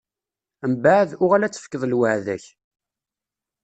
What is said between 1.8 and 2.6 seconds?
lweɛda-k.